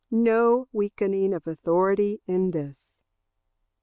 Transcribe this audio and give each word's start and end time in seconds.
No 0.09 0.67
weakening 0.71 1.31
of 1.31 1.45
Authority 1.45 2.23
in 2.25 2.49
this. 2.49 3.03